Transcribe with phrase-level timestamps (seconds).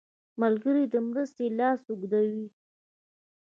[0.41, 2.45] ملګری د مرستې لاس اوږدوي